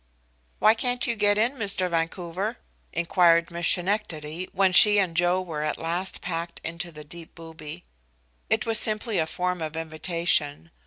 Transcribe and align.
"Why 0.57 0.73
can't 0.73 1.05
you 1.05 1.15
get 1.15 1.37
in, 1.37 1.57
Mr. 1.57 1.87
Vancouver?" 1.87 2.57
inquired 2.91 3.51
Miss 3.51 3.67
Schenectady, 3.67 4.49
when 4.51 4.71
she 4.73 4.97
and 4.97 5.15
Joe 5.15 5.39
were 5.43 5.61
at 5.61 5.77
last 5.77 6.21
packed 6.21 6.59
into 6.63 6.91
the 6.91 7.03
deep 7.03 7.35
booby. 7.35 7.83
It 8.49 8.65
was 8.65 8.79
simply 8.79 9.19
a 9.19 9.27
form 9.27 9.61
of 9.61 9.77
invitation. 9.77 10.71